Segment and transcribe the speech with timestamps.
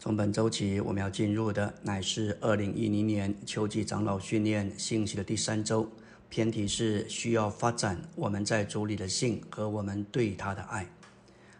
[0.00, 5.90] 从本周起，我们要进入的乃是二零一零年秋季长老训练信息的第三周。
[6.28, 10.86] 偏题是需要发展我们在主里的信和我们对他的爱。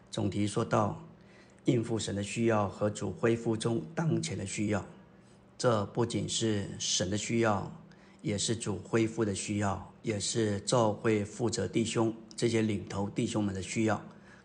[0.09, 1.03] 总题说到
[1.65, 4.87] 应付神的需要和主恢复中当前的需要，
[5.57, 7.69] 这不仅是神的需要，
[8.23, 14.01] 也是主恢复的需要，也是教会负责弟兄这些领头弟兄们的需要，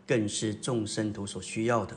[0.07, 1.95] 更是众生徒所需要的。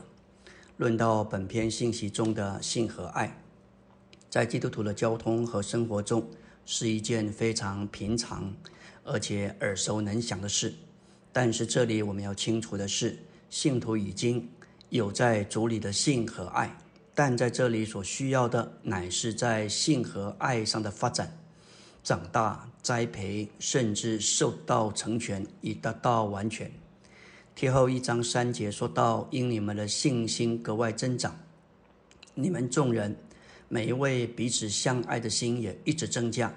[0.77, 3.35] 论到本篇信息中的性和爱，
[4.29, 6.29] 在基督徒的交通和生活中
[6.67, 8.53] 是一件非常平常
[9.03, 10.71] 而且耳熟能详的事。
[11.33, 13.17] 但是这里我们要清楚的是，
[13.49, 14.47] 信徒已经
[14.89, 16.77] 有在主里的性和爱，
[17.15, 21.35] 但在这里所需要的乃是在性和爱上的发展、
[22.03, 26.71] 长大、栽培，甚至受到成全，以达到完全。
[27.57, 31.35] 贴后一章三节说到：“因你们的信心格外增长，
[32.35, 33.17] 你们众人
[33.67, 36.53] 每一位彼此相爱的心也一直增加。”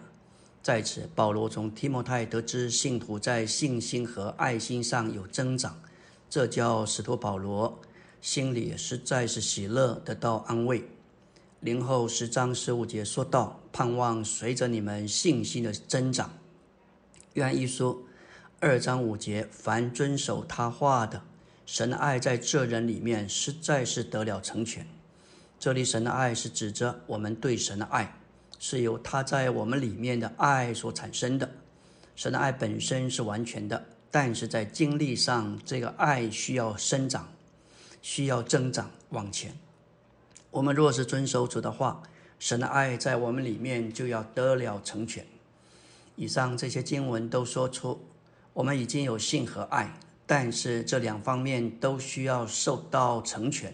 [0.62, 5.80] 在此，保罗从提摩太得知信徒在信心和爱心上有增长，
[6.28, 7.80] 这叫使徒保罗
[8.20, 10.84] 心里实在是喜乐，得到安慰。
[11.60, 16.30] 零后十章十五节说到：“盼望随着你们信心的增长。”
[17.32, 18.02] 愿意说。
[18.62, 21.22] 二章五节，凡遵守他话的，
[21.64, 24.86] 神的爱在这人里面实在是得了成全。
[25.58, 28.18] 这里神的爱是指着我们对神的爱，
[28.58, 31.50] 是由他在我们里面的爱所产生的。
[32.14, 37.32] 神的爱本身是完全的，但是在经历上，这个爱需要生长，
[38.02, 39.56] 需要增长往前。
[40.50, 42.02] 我们若是遵守主的话，
[42.38, 45.24] 神的爱在我们里面就要得了成全。
[46.16, 48.04] 以上这些经文都说出。
[48.52, 49.92] 我们已经有性和爱，
[50.26, 53.72] 但是这两方面都需要受到成全，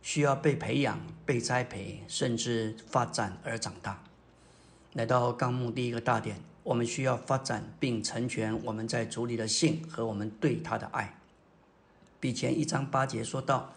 [0.00, 4.02] 需要被培养、被栽培，甚至发展而长大。
[4.94, 11.18] 来到纲目第一个大点，我们需要发展并成全我们在主里的性和我们对他的爱。
[12.18, 13.74] 比前一章八节说到：“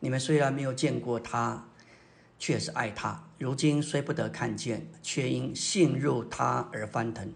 [0.00, 1.66] 你们虽然没有见过他，
[2.38, 7.32] 却是爱他；如今虽不得看见，却因信入他而翻腾。”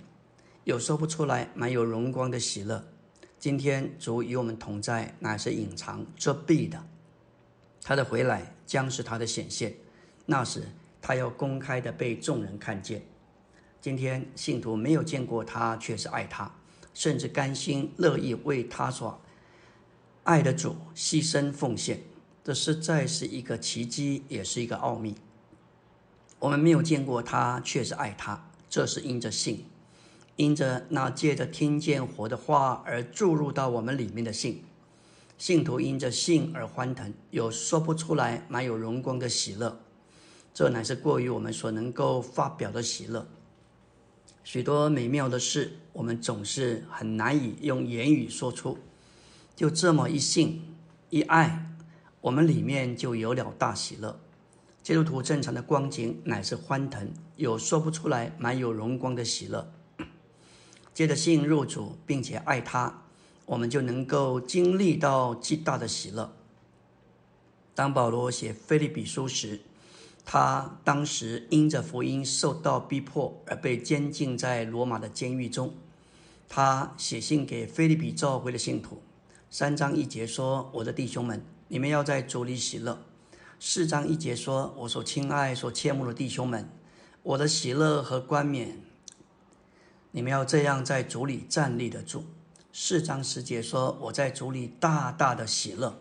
[0.65, 2.85] 有说不出来、满有荣光的喜乐。
[3.37, 6.87] 今天主与我们同在，乃是隐藏、遮蔽的。
[7.83, 9.75] 他的回来将是他的显现，
[10.27, 10.69] 那时
[11.01, 13.03] 他要公开的被众人看见。
[13.81, 16.55] 今天信徒没有见过他，却是爱他，
[16.95, 19.21] 甚至甘心乐意为他所
[20.23, 22.03] 爱的主牺牲奉献。
[22.45, 25.17] 这实在是一个奇迹，也是一个奥秘。
[26.39, 29.65] 我们没有见过他，却是爱他，这是因着信。
[30.37, 34.65] 因着那借着听见活的话而注入到我们里面的信，
[35.37, 39.81] 信徒因着信而欢腾，有说不出来、满有荣光的喜乐，
[40.55, 43.29] 这乃是过于我们所能够发表的喜乐。
[44.43, 48.79] 许多美妙的事，我们总是很难以用言语说出。
[49.55, 50.77] 就这么一信
[51.11, 51.77] 一爱，
[52.23, 54.19] 我们里面就有了大喜乐。
[54.83, 59.73] 基督徒正常的光景乃是欢腾，有说不出来、满有荣光的喜乐。
[60.95, 63.03] 接着信入主，并且爱他，
[63.47, 66.33] 我们就能够经历到极大的喜乐。
[67.75, 69.61] 当保罗写菲利比书时，
[70.25, 75.75] 他当时因着福音受到逼迫而被监禁在罗马的监狱中。
[76.49, 79.01] 他写信给菲利比召会的信徒，
[79.49, 83.03] 三章一节说：“我的弟兄们，你们要在主里喜乐。”
[83.59, 86.69] 四章一节说：“我所亲爱、所切慕的弟兄们，
[87.23, 88.79] 我的喜乐和冠冕。”
[90.15, 92.25] 你们要这样在主里站立得住。
[92.71, 95.99] 四章十节说：“我在主里大大的喜乐，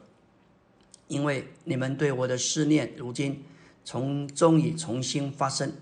[1.08, 3.44] 因为你们对我的思念，如今
[3.86, 5.74] 从终已重新发生。”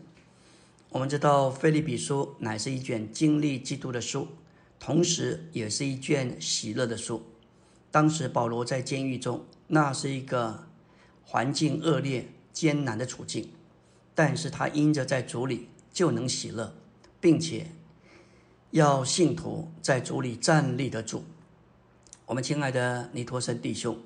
[0.90, 4.28] 我们知道《菲利比书》乃是一卷经历基督的书，
[4.80, 7.24] 同时也是一卷喜乐的书。
[7.90, 10.68] 当时保罗在监狱中，那是一个
[11.24, 13.52] 环境恶劣、艰难的处境，
[14.14, 16.76] 但是他因着在主里就能喜乐，
[17.20, 17.72] 并且。
[18.72, 21.24] 要信徒在主里站立得住。
[22.28, 23.98] 我们亲爱的尼托森弟兄，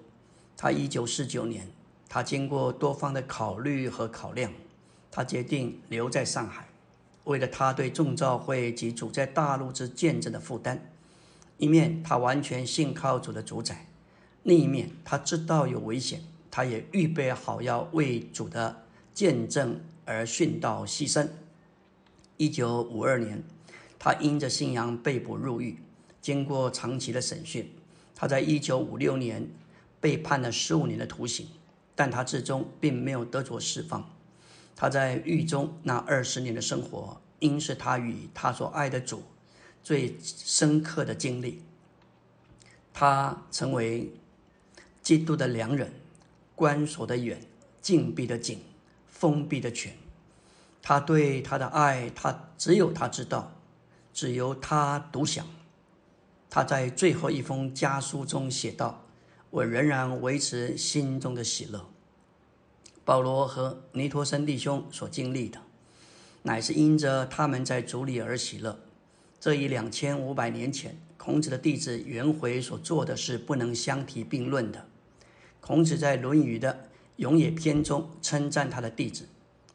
[0.55, 1.67] 他一九四九年，
[2.07, 4.53] 他经过多方的考虑和考量，
[5.11, 6.69] 他决定留在上海。
[7.25, 10.89] 为了他对众教会及主在大陆之见证的负担，
[11.57, 13.87] 一面他完全信靠主的主宰，
[14.43, 18.83] 另一面他知道有危险，他也预备好要为主的
[19.13, 21.27] 见证而殉道牺牲。
[22.37, 23.43] 一九五二年。
[24.03, 25.77] 他因着信仰被捕入狱，
[26.19, 27.71] 经过长期的审讯，
[28.13, 29.47] 他在一九五六年
[30.01, 31.47] 被判了十五年的徒刑。
[31.95, 34.09] 但他至终并没有得着释放。
[34.75, 39.23] 他在狱中那二十年的生活，应是他与他所爱的主
[39.81, 41.61] 最深刻的经历。
[42.91, 44.11] 他成为
[45.01, 45.93] 基督的良人，
[46.55, 47.39] 关锁的远，
[47.79, 48.59] 禁闭的紧，
[49.07, 49.95] 封闭的全。
[50.81, 53.53] 他对他的爱，他只有他知道，
[54.13, 55.45] 只由他独享。
[56.49, 59.03] 他在最后一封家书中写道
[59.49, 61.89] ：“我仍然维持心中的喜乐。”
[63.03, 65.59] 保罗和尼托森弟兄所经历的，
[66.43, 68.79] 乃是因着他们在主里而喜乐。
[69.39, 74.85] 这一两千五百年前，孔子的弟子颜回所做的是不能相提并论的。
[75.59, 76.73] 孔子在《论语》的
[77.17, 79.27] 《永也篇》中称赞他的弟子，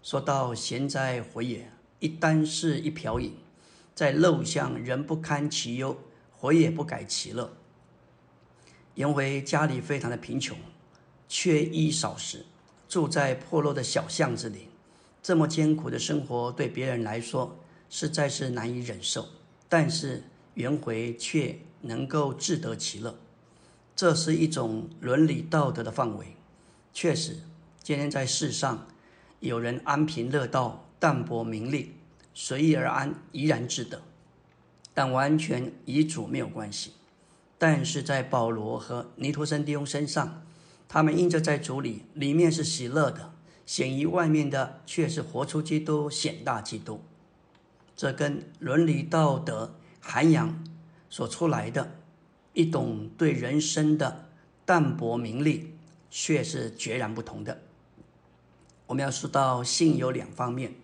[0.02, 1.70] 说到：“贤哉，回也！
[2.00, 3.34] 一箪食，一瓢饮，
[3.98, 5.98] 在陋巷，人不堪其忧。”
[6.30, 7.52] 回也不改其乐。
[8.94, 10.56] 颜回家里非常的贫穷，
[11.28, 12.46] 缺衣少食，
[12.88, 14.68] 住在破落的小巷子里。
[15.20, 17.58] 这么艰苦的生活对别人来说
[17.90, 19.26] 实在是难以忍受，
[19.68, 20.22] 但是
[20.54, 23.18] 颜回却能够自得其乐。
[23.96, 26.36] 这是一种伦理道德的范围。
[26.92, 27.36] 确实，
[27.82, 28.86] 今天在世上，
[29.40, 31.96] 有人安贫乐道、淡泊名利、
[32.40, 34.00] 随遇而安，怡然自得。
[34.94, 36.92] 但完全与主没有关系，
[37.58, 40.46] 但是在保罗和尼托森弟兄身上，
[40.88, 43.32] 他们因着在主里，里面是喜乐的，
[43.66, 47.02] 显于外面的却是活出基督、显大基督。
[47.96, 50.64] 这跟伦理道德涵养
[51.10, 51.96] 所出来的
[52.52, 54.28] 一种对人生的
[54.64, 55.74] 淡泊名利，
[56.08, 57.60] 却是截然不同的。
[58.86, 60.74] 我们要说到性有两方面，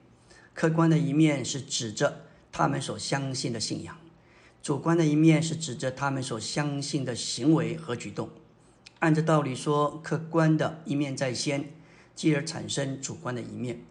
[0.55, 3.97] 客观的一面是指着他们所相信的信仰。
[4.63, 8.31] 主观的一面是指着他们所相信的行为和举动，
[9.01, 11.75] 按着道理说，客观的一面在先，
[12.15, 13.85] 继而产生主观的一面。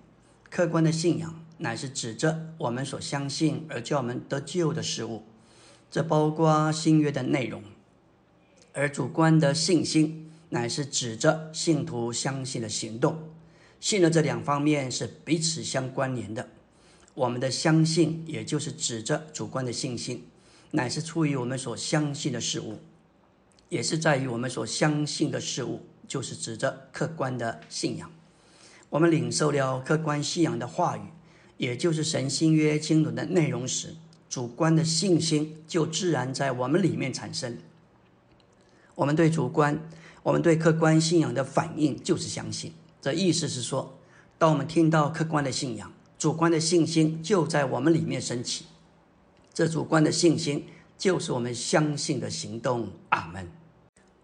[0.50, 5.24] 客观的信仰乃是指着我们所相信而叫我们得救的事物，
[5.92, 7.62] 这包括新约的内容；
[8.74, 13.30] 而主观的信心乃是指着信徒相信的行动。
[13.84, 16.48] 信的这两方面是彼此相关联的。
[17.16, 20.26] 我们的相信，也就是指着主观的信心。
[20.72, 22.80] 乃是出于我们所相信的事物，
[23.68, 28.10] 也是在于我们所相信的事物，就是指着客观的信仰。
[28.90, 31.02] 我们领受了客观信仰的话语，
[31.58, 33.98] 也就是神新约经纶的内容时，
[34.30, 37.58] 主观的信心就自然在我们里面产生。
[38.96, 39.78] 我们对主观、
[40.24, 42.72] 我们对客观信仰的反应就是相信。
[43.04, 44.00] 这意思是说，
[44.38, 48.64] 当我们听到客观的信仰，主观的信心就在我们里面升起。
[49.54, 50.66] 这主观的信心
[50.98, 52.88] 就是我们相信的行动。
[53.10, 53.46] 阿门。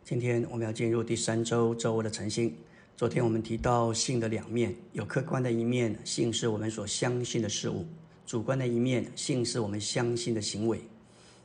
[0.06, 2.56] 今天我们要进入第三周周五的晨星。
[2.96, 7.86] 昨天我们提到信的两面，有客观的一面，信是我们所相信的事物；
[8.26, 10.80] 主观的一面，信是我们相信的行为。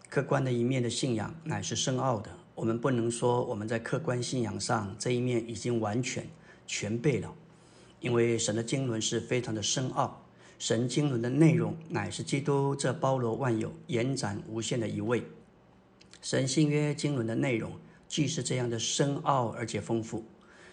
[0.09, 6.25] 客观的一面的信仰乃是深奥的，我们不能说我们在客观信仰上这一面已经完全
[6.67, 7.35] 全备了，
[8.01, 10.21] 因为神的经纶是非常的深奥。
[10.59, 15.23] 神经纶的内容乃是基督这包罗万有、延展无限的一位。
[16.23, 17.73] 神新约经纶的内容
[18.09, 20.25] 既是这样的深奥而且丰富，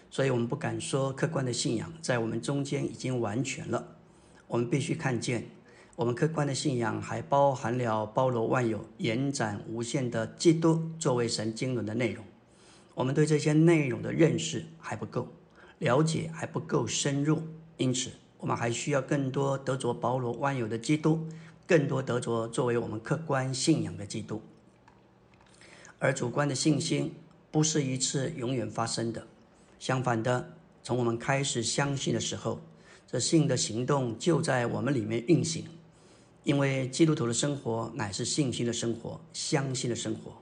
[0.08, 3.96] 所以我们不敢说客观的信仰在我们中间已经完全了。
[4.46, 5.44] 我们必须看见，
[5.96, 12.24] 我们客观的信仰还包含了包罗万有、延展无限的基督作为神经纶的内容。
[12.94, 15.26] 我们对这些内容的认识还不够，
[15.82, 17.42] 了解还不够深入，
[17.76, 18.12] 因此。
[18.38, 21.26] 我们还需要更多得着包罗万有的基督，
[21.66, 24.40] 更多得着作为我们客观信仰的基督。
[25.98, 27.14] 而主观的信心
[27.50, 29.26] 不是一次永远发生的，
[29.78, 32.60] 相反的，从我们开始相信的时候，
[33.06, 35.64] 这信的行动就在我们里面运行。
[36.44, 40.32] 因为基督徒的生活乃是信心的生活，相信的生活。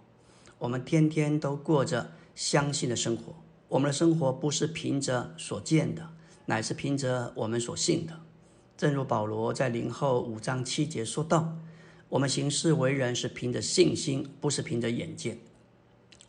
[0.58, 3.34] 我们天天都过着相信的生活，
[3.70, 6.10] 我们的生活不是凭着所见的。
[6.46, 8.20] 乃是凭着我们所信的，
[8.76, 11.56] 正如保罗在零后五章七节说道
[12.10, 15.38] ：“我们行事为人是凭着信心，不是凭着眼见。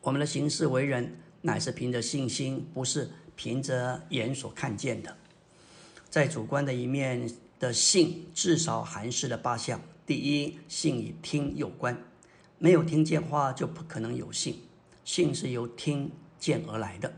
[0.02, 5.18] 我们的行事为人乃是凭着信心，不是凭着眼所看见的。”
[6.08, 7.28] 在主观的一面
[7.60, 12.00] 的信，至少含释了八项：第一，信与听有关，
[12.60, 14.62] 没有听见话就不可能有信，
[15.04, 17.12] 信是由听见而来的。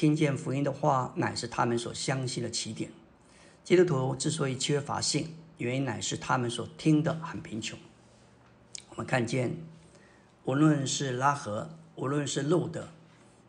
[0.00, 2.90] 听见福音的话，乃是他们所相信的起点。
[3.62, 7.78] 基督徒之所以缺乏信，原因乃是他们所听的很贫穷。
[8.88, 9.54] 我们看见，
[10.44, 12.88] 无论是拉合，无论是路德，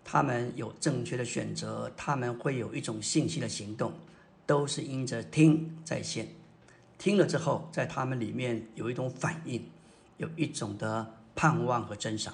[0.04, 3.94] 他们有正确的选择，他们会有一种信息的行动，
[4.46, 6.28] 都是因着听在线。
[6.98, 9.66] 听了之后，在他们里面有一种反应，
[10.18, 12.34] 有一种的盼望和珍赏。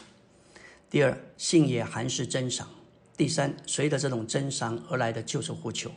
[0.89, 2.67] 第二，信也含是珍赏。
[3.17, 5.91] 第三，随着这种增伤而来的就是呼求。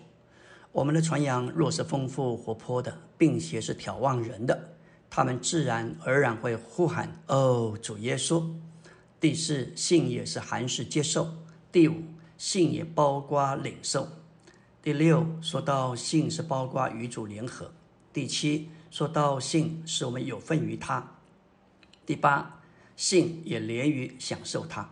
[0.72, 4.70] 我们的传扬若是丰富活泼的，并且是眺望人的，
[5.10, 8.42] 他们自然而然会呼喊：“哦，主耶稣！”
[9.20, 11.34] 第四，信也是含是接受。
[11.70, 12.02] 第五，
[12.38, 14.08] 信也包括领受。
[14.82, 17.70] 第六，说到信是包括与主联合。
[18.14, 21.16] 第七，说到信是我们有份于他。
[22.06, 22.62] 第八，
[22.96, 24.88] 信也连于享受他。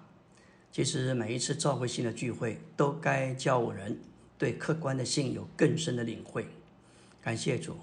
[0.79, 3.99] 其实每一次召会性的聚会，都该叫人
[4.39, 6.47] 对客观的信有更深的领会。
[7.21, 7.75] 感谢主，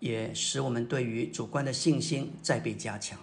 [0.00, 3.18] 也使我们对于主观的信心再被加强。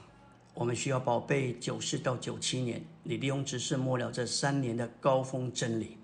[0.54, 5.98] 我们需要宝贝九四到九七年，李立勇只是末了这三年的高峰真理，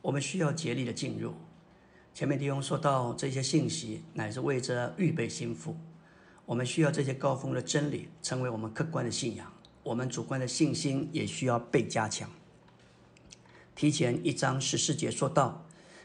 [0.00, 1.34] 我们需要竭力的进入。
[2.14, 5.76] 前面弟兄说到这些信息，乃是为着预备心腹。
[6.46, 9.52] 我们需要这些高峰的真理，成为我们客观的信仰。
[9.82, 12.30] 我们主观的信心也需要被加强。
[13.74, 15.64] 提前一章十四节说到，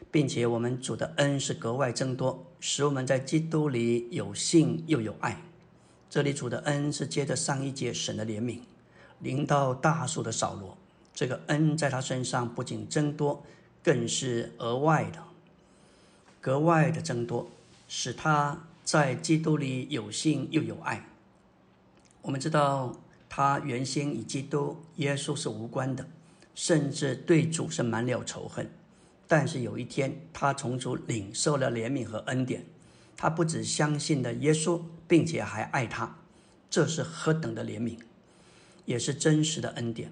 [0.10, 5.42] 并且我们主的恩是格外增多，使我们在基督里有信又有爱。
[6.10, 8.62] 这里主的恩是接着上一节神的怜悯，
[9.20, 10.76] 临到大数的扫罗。
[11.14, 13.44] 这个恩在他身上不仅增多，
[13.84, 15.24] 更是额外的、
[16.42, 17.48] 格外的增多，
[17.88, 21.06] 使他在基督里有信又有爱。
[22.24, 22.96] 我们知道。
[23.38, 26.08] 他原先与基督耶稣是无关的，
[26.56, 28.68] 甚至对主是满了仇恨。
[29.28, 32.66] 但是有一天，他从主领受了怜悯和恩典。
[33.16, 36.18] 他不只相信了耶稣，并且还爱他，
[36.68, 38.00] 这是何等的怜悯，
[38.86, 40.12] 也是真实的恩典。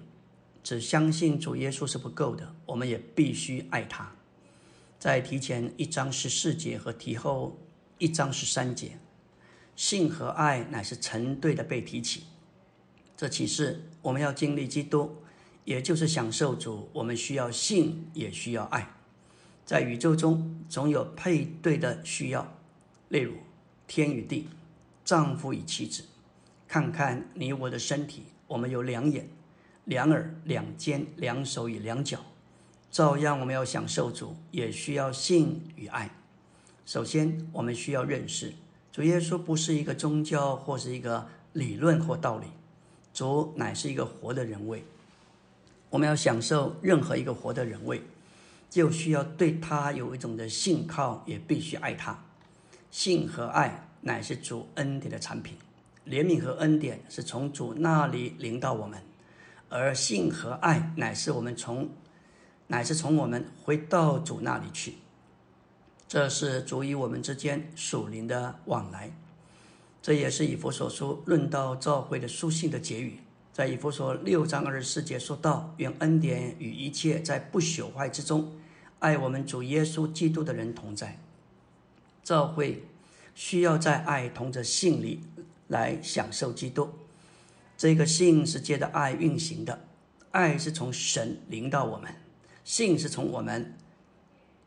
[0.62, 4.12] 只相信主耶稣是不够的，我们也必须爱他。
[5.00, 7.58] 在提前一章十四节和提后
[7.98, 9.00] 一章十三节，
[9.74, 12.22] 信和爱乃是成对的被提起。
[13.16, 15.16] 这启示我们要经历基督，
[15.64, 16.90] 也就是享受主。
[16.92, 18.94] 我们需要性，也需要爱。
[19.64, 22.54] 在宇宙中，总有配对的需要，
[23.08, 23.34] 例如
[23.86, 24.48] 天与地、
[25.04, 26.04] 丈夫与妻子。
[26.68, 29.28] 看看你我的身体，我们有两眼、
[29.84, 32.20] 两耳、两肩、两手与两脚，
[32.90, 36.10] 照样我们要享受主，也需要性与爱。
[36.84, 38.52] 首先，我们需要认识
[38.92, 42.46] 主耶稣不是一个宗教或是一个理论或道理。
[43.16, 44.84] 主乃是一个活的人位，
[45.88, 48.02] 我们要享受任何一个活的人位，
[48.68, 52.22] 就需要对他有一种的信靠，也必须爱他。
[52.90, 55.56] 信和爱乃是主恩典的产品，
[56.06, 59.00] 怜悯和恩典是从主那里领到我们，
[59.70, 61.88] 而信和爱乃是我们从，
[62.66, 64.96] 乃是从我们回到主那里去。
[66.06, 69.10] 这是主与我们之间属灵的往来。
[70.06, 73.18] 这也是以佛所书论到教会的书信的结语，
[73.52, 78.52] 在以佛所六章二十四节说道：“愿恩典与一切在不朽坏之中
[79.00, 81.18] 爱我们主耶稣基督的人同在。”
[82.22, 82.84] 教会
[83.34, 85.24] 需要在爱同着信里
[85.66, 86.88] 来享受基督。
[87.76, 89.88] 这个信是借着爱运行的，
[90.30, 92.14] 爱是从神领到我们，
[92.62, 93.74] 信是从我们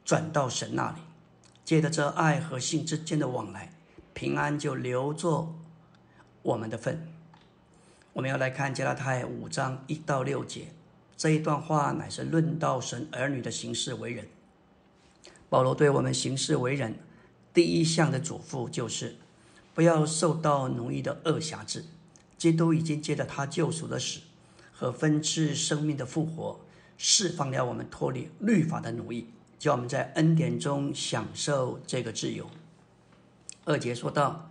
[0.03, 0.97] 转到神那里，
[1.63, 3.71] 借着这爱和信之间的往来。
[4.19, 5.55] 平安就留作
[6.41, 7.07] 我们的份。
[8.11, 10.73] 我们要来看加拉太五章一到六节
[11.15, 14.27] 这一段话，乃是论到神儿女的行事为人。
[15.47, 16.95] 保罗对我们行事为人
[17.53, 19.15] 第一项的嘱咐就是：
[19.73, 21.85] 不要受到奴役的恶辖制。
[22.37, 24.19] 基督已经借着他救赎的死
[24.73, 26.59] 和分赐生命的复活，
[26.97, 32.45] 释放了我们脱离律法的奴役，叫我们在恩典中享受这个自由。
[33.69, 34.49] 二节说道：“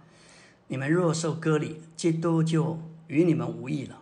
[0.68, 4.00] 你们若受割礼，基督就与你们无异了。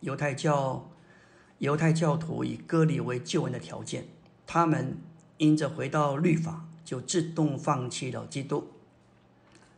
[0.00, 0.90] 犹太教
[1.58, 4.06] 犹太教徒以割礼为救恩的条件，
[4.46, 4.96] 他们
[5.36, 8.66] 因着回到律法，就自动放弃了基督。”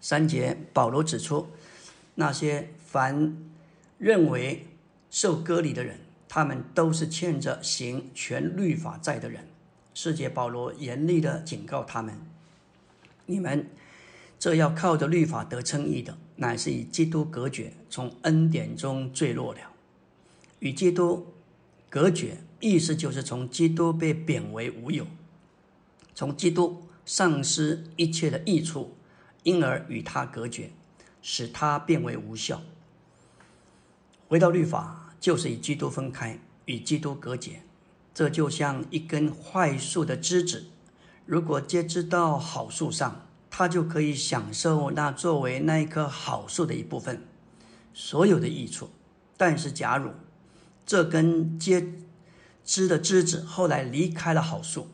[0.01, 1.49] 三节保罗指出，
[2.15, 3.37] 那些凡
[3.99, 4.69] 认为
[5.11, 9.49] 受割礼的人，他们都是欠着行全律法债的人。
[9.93, 12.15] 四节保罗严厉的警告他们
[13.27, 13.69] ：“你们。”
[14.43, 19.61] 这要靠着律法得称义的，乃是与基督隔绝，从恩典中坠落了。
[20.59, 21.29] 与基督
[21.89, 25.07] 隔绝，意思就是从基督被贬为无有，
[26.13, 28.97] 从基督丧失一切的益处，
[29.45, 30.73] 因而与他隔绝，
[31.23, 32.63] 使他变为无效。
[34.27, 37.63] 回到律法，就是与基督分开，与基督隔绝。
[38.13, 40.65] 这就像一根坏树的枝子，
[41.27, 47.23] 如果接枝到好树上，它就可以享受那作为那一棵好树的一部分
[47.93, 48.89] 所有的益处。
[49.37, 50.13] 但是，假如
[50.87, 51.93] 这根接
[52.65, 54.89] 枝的枝子后来离开了好树，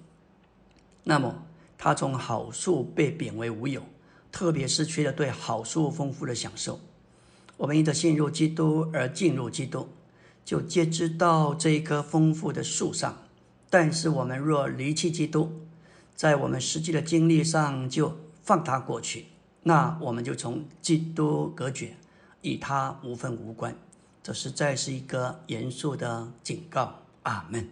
[1.04, 1.46] 那么
[1.78, 3.84] 它从好树被贬为无有，
[4.32, 6.80] 特别失去了对好树丰富的享受。
[7.58, 9.88] 我们因着信入基督而进入基督。
[10.44, 13.18] 就接知到这一棵丰富的树上，
[13.68, 15.52] 但是我们若离弃基督，
[16.16, 18.16] 在我们实际的经历上就
[18.48, 19.26] 放他过去，
[19.62, 21.94] 那我们就从基督隔绝，
[22.40, 23.76] 与他无分无关。
[24.22, 26.94] 这实在是一个严肃的警告。
[27.24, 27.68] 阿门。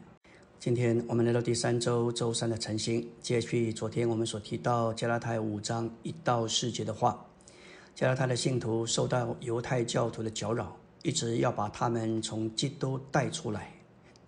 [0.60, 7.24] 今天我们来到第三周周三的晨星，接续昨天我们所提到加拉太五章一到四节的话，
[7.94, 10.76] 加拉太的信徒受到犹太教徒的搅扰。
[11.02, 13.72] 一直要把他们从基督带出来，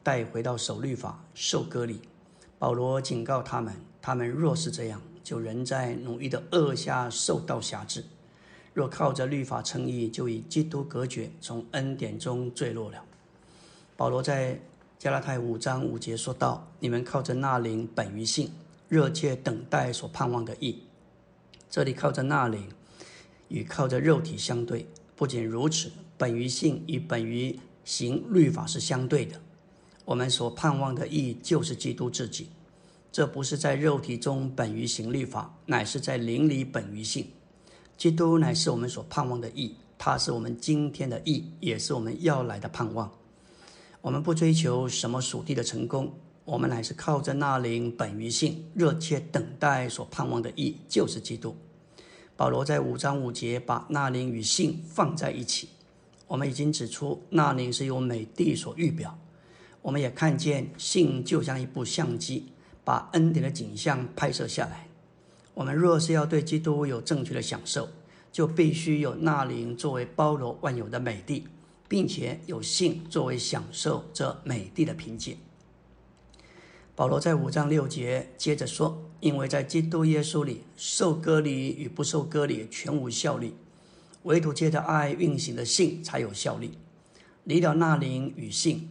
[0.03, 2.01] 带回到守律法、受割礼。
[2.59, 4.99] 保罗警告他们：他们若是这样，
[5.29, 8.01] 就仍在奴役的恶下受到辖制；
[8.73, 13.05] 若靠着律法称义，就与基督隔绝，从恩典中坠落了。
[13.95, 14.59] 保罗在
[14.99, 18.51] 加拉太五章五节说道：“你们靠着那灵本于信，
[18.89, 20.83] 热切等待所盼望的义。”
[21.69, 22.67] 这里靠着那灵，
[23.49, 24.87] 与靠着肉体相对。
[25.15, 25.93] 不仅如此。
[26.17, 29.39] 本于性与本于行律法是相对的。
[30.07, 32.49] 我们所盼望的义就是基督自己。
[33.11, 37.27] 这不是在肉体中本于行律法，乃是在灵里本于性。
[37.97, 43.11] 基督乃是我们所盼望的义，他是我们今天的义，也是我们要来的盼望。
[44.01, 51.57] 我们不追求什么属地的成功，我们乃是靠着那灵本于性，热切等待所盼望的义，就是基督。
[52.37, 55.69] 保罗在五章五节把那灵与性放在一起。
[56.29, 59.19] 我们已经指出，那灵是由美帝所预表。
[59.83, 62.53] 我们也看见性就像一部相机，
[62.89, 64.89] 把恩典的景象拍摄下来。
[65.53, 67.91] 我们若是要对基督有正确的享受，
[68.33, 71.47] 就必须有那灵作为包罗万有的美帝，
[71.87, 75.37] 并且有信作为享受这美帝的凭借。
[76.97, 83.55] 保罗在五章六节接着说：“因为在基督耶稣里，受割礼与不受割礼全无效力。”
[84.25, 86.79] 唯独借着爱运行的性才有效力，
[87.45, 88.89] 离了那灵与性，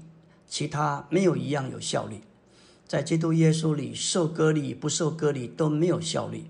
[0.47, 2.21] 其他没有一样有效力。
[2.87, 6.45] 在基督耶稣里受割礼不受割礼都没有效力，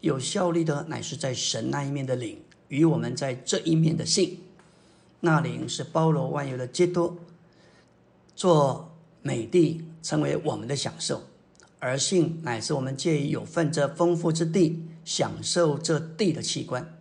[0.00, 4.38] 有效力的乃是在神那一面的灵与我们在这一面的性。
[5.18, 7.18] 那灵是包罗万有的基督，
[8.36, 11.24] 做美帝成为我们的享受，
[11.80, 16.96] 而性乃是我们借于有份这丰富之地享受这地的器官。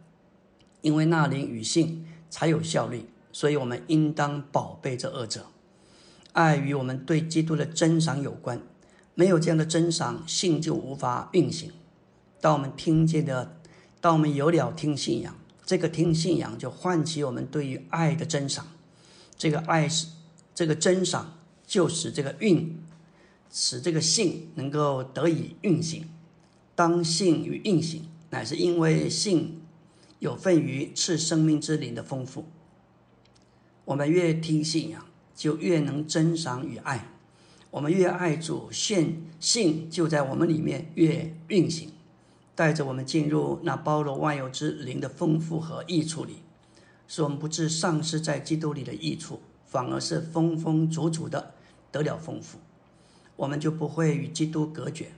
[0.82, 5.46] 因为那灵与性才有效力，所以我们应当宝贝这二者。
[6.34, 8.62] 爱与我们对基督的珍赏有关，
[9.20, 11.74] 没有这样的珍赏，性就无法运行。
[12.40, 13.60] 当我们听见的，
[14.00, 18.66] 当我们有了听信仰，这个听信仰就唤起我们对于爱的珍赏。
[19.38, 20.08] 这个爱是
[20.56, 22.82] 这个珍赏，就使这个运，
[23.52, 26.08] 使这个性能够得以运行。
[26.74, 29.60] 当性与运行，乃是因为性。
[30.20, 32.46] 有份于赐生命之灵的丰富，
[33.84, 35.06] 我们越听信仰，
[35.36, 37.00] 就越能珍赏与爱；
[37.72, 41.92] 我们越爱主，信信就在我们里面越运行，
[42.56, 46.38] 带着我们进入那包罗万有之灵的丰富和益处里，
[47.08, 51.54] 使我们不致丧失在基督里的益处，反而是丰丰足足的
[51.92, 52.58] 得了丰富，
[53.36, 55.10] 我们就不会与基督隔绝。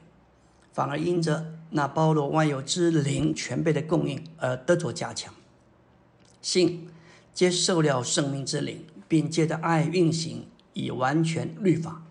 [0.73, 5.33] 反而因着那包罗万有之灵全备的供应而得着加强。
[6.41, 6.89] 信
[7.33, 12.03] 接受了生命之灵，并借着爱运行，以完全律法。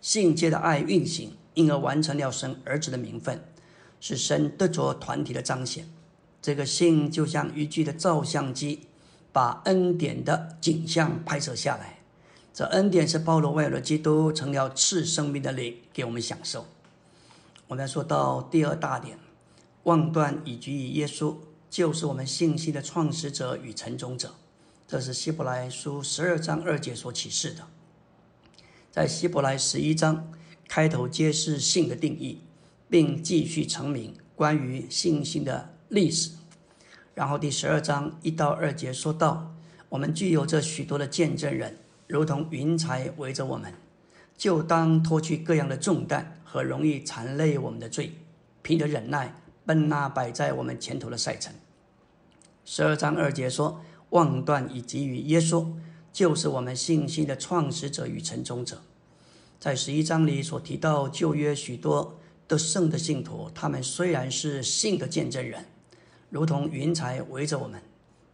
[0.00, 3.44] 信借的爱运行，因而完成了神儿子的名分，
[4.00, 5.88] 是神得着团体的彰显。
[6.40, 8.86] 这个信就像渔具的照相机，
[9.32, 11.98] 把恩典的景象拍摄下来。
[12.54, 16.66] 这恩典是包罗万有的基督成了赐生命的灵，给我们享受。
[17.66, 19.18] 我们说到第二大点，
[19.82, 21.36] 望断以及于耶稣，
[21.68, 24.34] 就是我们信息的创始者与成终者。
[24.86, 27.66] 这是希伯来书十二章二节所启示的。
[28.98, 30.28] 在希伯来十一章
[30.66, 32.40] 开头揭示信的定义，
[32.90, 36.32] 并继续成名关于信心的历史。
[37.14, 39.54] 然后第十二章一到二节说到，
[39.88, 43.72] 我们具有这许多的见证人，如同云彩围着我们，
[44.36, 46.34] 就当脱去各样的重担。
[46.42, 48.14] 和容易缠累我们的罪，
[48.62, 49.32] 凭着忍耐
[49.64, 51.54] 奔那摆在我们前头的赛程。
[52.64, 53.80] 十二章二节说
[54.10, 55.72] ：“望断以及于耶稣，
[56.12, 58.82] 就是我们信心的创始者与成终者。”
[59.60, 65.64] 在十一章里所提到旧约许多的圣的信徒，他们虽然是信的见证人，
[66.30, 67.82] 如同云彩围着我们，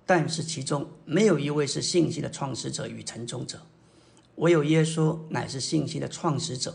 [0.04, 3.62] 但是其中没有一位是信息的创始者与成终者。
[4.36, 6.74] 唯有耶稣乃是信息的创始者，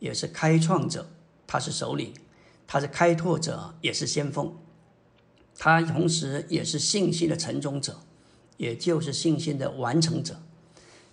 [0.00, 1.08] 也是开创者，
[1.46, 2.12] 他是首领，
[2.66, 4.52] 他是开拓者，也是先锋，
[5.56, 8.00] 他同时也是信息的成终者，
[8.56, 10.42] 也就是信心的完成者。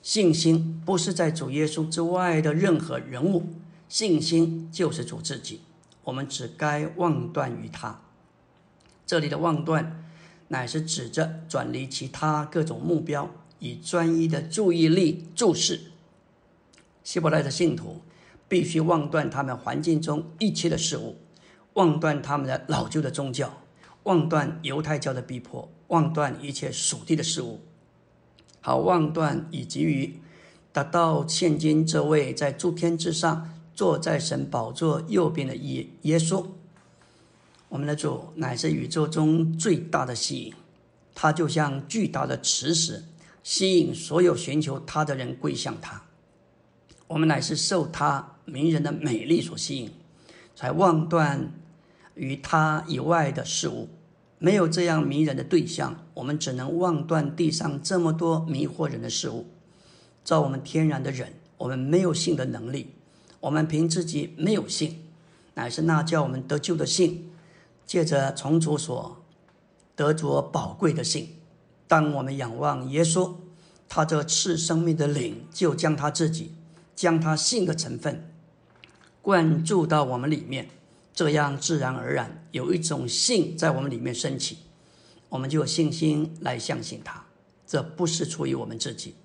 [0.04, 3.54] 信心不是在主耶稣之外的任何人物，
[3.88, 5.62] 信心就是主自己。
[6.04, 8.02] 我们只该望断于他。
[9.06, 10.04] 这里的望断，
[10.50, 15.80] 乃是指着转离其他各种目标，以专一的注意力注视。
[17.06, 18.02] 希伯来的信徒
[18.50, 21.16] 必须望断他们环境中一切的事物，
[21.76, 23.62] 望断他们的老旧的宗教，
[24.04, 27.62] 望断犹太教的逼迫，望断一切属地的事物。
[28.66, 30.22] 好望断，以及于
[30.72, 36.46] 达到现今这位在诸天之上坐在神宝座右边的耶耶稣，
[37.68, 40.54] 我们的主乃是宇宙中最大的吸引，
[41.14, 43.04] 他就像巨大的磁石，
[43.44, 46.04] 吸引所有寻求他的人归向他。
[47.08, 49.92] 我们乃是受他名人的美丽所吸引，
[50.56, 51.52] 才望断
[52.16, 53.90] 于他以外的事物。
[54.44, 59.46] 没有这样迷人的对象，我们只能望断地上这么多迷惑人的事物。
[60.26, 62.90] 照我们天然的人，我们没有信的能力，
[63.40, 65.02] 我们凭自己没有信，
[65.54, 67.32] 乃是那叫我们得救的信，
[67.86, 69.24] 借着从主所
[69.96, 71.38] 得着宝贵的信。
[71.88, 73.36] 当我们仰望耶稣，
[73.88, 76.52] 他这赐生命的灵，就将他自己，
[76.94, 78.30] 将他信的成分
[79.22, 80.68] 灌注到我们里面。
[81.14, 84.58] 这样自然而然有一种信在我们里面升起，
[85.30, 87.24] 我们就有信心来相信他。
[87.68, 89.16] 这不是出于我们自己，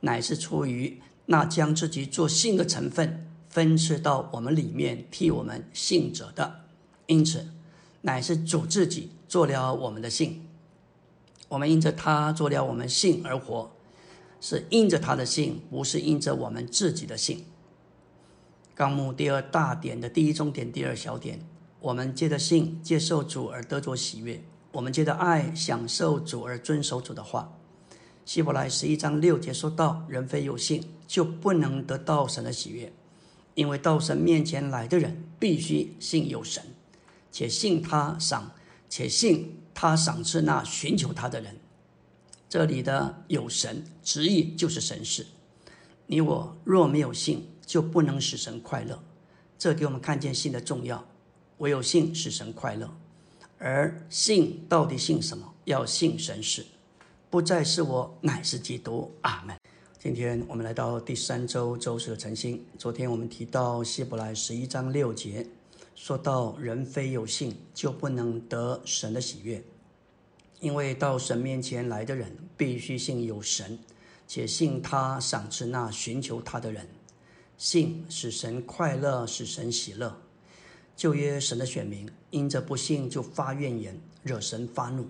[0.00, 6.64] 乃是出于那将自己做信的成分分赐到我们里面替我们信者的。
[7.06, 7.46] 因此，
[8.02, 10.48] 乃是主自己做了我们的信，
[11.48, 13.70] 我们因着他做了我们信而活，
[14.40, 17.44] 是因着他的信，不是因着我们自己的信。
[18.76, 21.40] 纲目第二大点的第一中点第二小点，
[21.80, 27.50] 我们借着信接受主而得着喜悦；我们借着爱享受主而遵守主的话。
[28.26, 32.92] 希伯来十一章六节说到：人非有信，就不能得到神的喜悦，
[33.54, 36.62] 因为到神面前来的人必须信有神，
[37.32, 38.52] 且信他赏，
[38.90, 41.56] 且信他赏赐那寻求他的人。
[42.46, 45.26] 这里的有神，直译就是神事。
[46.08, 49.02] 你我若没有信，就不能使神快乐，
[49.58, 51.04] 这给我们看见信的重要。
[51.58, 52.96] 唯有信使神快乐，
[53.58, 55.52] 而信到底信什么？
[55.64, 56.64] 要信神是，
[57.28, 59.10] 不再是我，乃是基督。
[59.22, 59.56] 阿门。
[59.98, 62.64] 今天我们来到第三周周四的晨星。
[62.78, 65.44] 昨天我们提到希伯来十一章六节，
[65.96, 69.64] 说到人非有信，就不能得神的喜悦，
[70.60, 73.78] 因为到神面前来的人必须信有神，
[74.28, 76.86] 且信他赏赐那寻求他的人。
[77.58, 80.20] 信使神快乐，使神喜乐。
[80.94, 85.08] 旧约神的选民因着不信就发怨言，惹神发怒。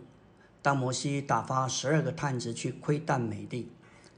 [0.62, 3.68] 当摩西打发十二个探子去窥探美地，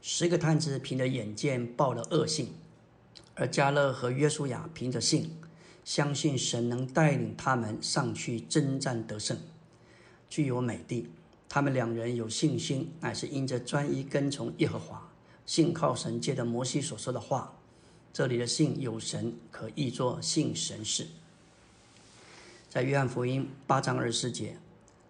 [0.01, 2.53] 十个探子凭着眼见报了恶信，
[3.35, 5.35] 而加勒和约书亚凭着信，
[5.83, 9.37] 相信神能带领他们上去征战得胜，
[10.29, 11.09] 具有美地。
[11.47, 15.09] 他们两人有信心，乃是因着专一跟从耶和华，
[15.47, 17.58] 信靠神借着摩西所说的话。
[18.11, 21.07] 这里的信有神，可译作信神是。
[22.69, 24.57] 在约翰福音八章二十四节，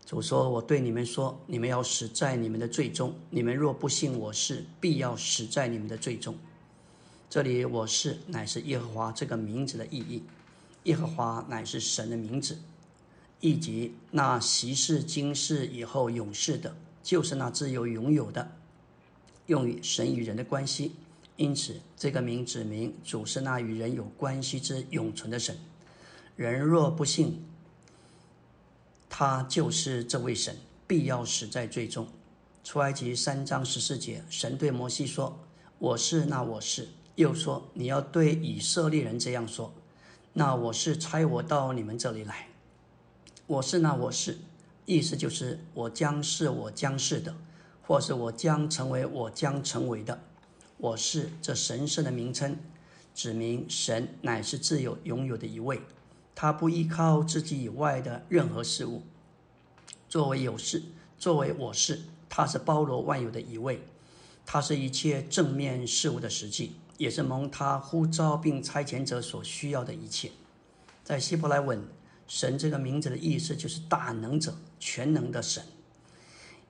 [0.05, 3.13] 主说：“我对你们说，你们要死在你们的罪中。
[3.29, 6.37] 你们若不信我是，必要死在你们的罪中。”
[7.29, 10.23] 这里“我是”乃是耶和华这个名字的意义。
[10.83, 12.57] 耶和华乃是神的名字，
[13.41, 18.55] 以及那昔世、今世、以后永世的，就是那自由拥有的，
[19.47, 20.93] 用于神与人的关系。
[21.39, 25.57] 因此，这个名指明主是那与人有关系之永存的神。
[26.35, 27.41] 人若不信，
[29.09, 32.05] 他就是这位神，必要死在最终。
[32.61, 35.39] 出埃及三章十四节，神对摩西说
[35.79, 39.73] ：“我是那我是。”又说：“你要对以色列人这样说：
[40.33, 42.49] 那我是差我到你们这里来。
[43.47, 44.37] 我是那我是，
[44.85, 47.33] 意思就是我将是我将是的，
[47.81, 50.19] 或是我将成为我将成为的。”
[50.81, 52.57] 我是这神圣的名称，
[53.13, 55.81] 指明神乃是自有拥有的一位，
[56.33, 59.03] 他不依靠自己以外的任何事物。
[60.07, 60.81] 作为有事，
[61.17, 63.83] 作为我是，他是包罗万有的一位，
[64.45, 70.31] 他是一切正面事物的实际，也是蒙他呼召并差遣者所需要的一切。
[71.03, 71.83] 在希伯来文，
[72.25, 75.61] 神这个名字的意思就是大能者、全能的神。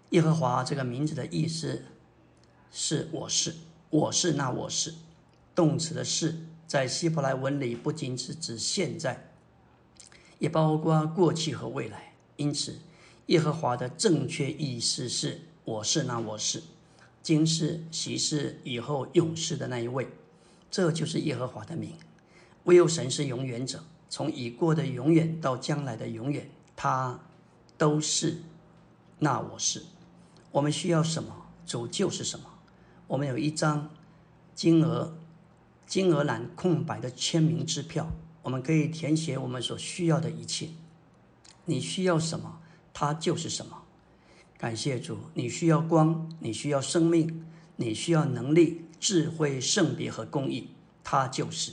[0.10, 1.84] 耶和华这个名字的意思
[2.72, 3.54] 是我是，
[3.90, 4.94] 我是那我是。
[5.56, 9.32] 动词的是在希伯来文里不仅是指现在，
[10.38, 12.14] 也包括过去和未来。
[12.38, 12.78] 因此，
[13.26, 16.62] 耶和华的正确意思是我是那我是。
[17.22, 20.08] 今世、昔世、以后永世的那一位，
[20.72, 21.94] 这就是耶和华的名。
[22.66, 27.20] 唯有神是永远者，从已过的永远到将来的永远，他
[27.78, 28.38] 都是
[29.18, 29.84] 那我是。
[30.52, 32.46] 我们需要什么，主就是什么。
[33.10, 33.90] 我们有一张
[34.54, 35.18] 金额
[35.88, 38.12] 金额栏空白的签名支票，
[38.44, 40.70] 我们可以填写我们所需要的一切。
[41.66, 42.60] 你需要什么，
[42.94, 43.82] 它就是什么。
[44.60, 47.44] 感谢主，你需要光，你需要生命，
[47.78, 50.70] 你需要能力、智慧、圣别和公义，
[51.04, 51.72] 他就是，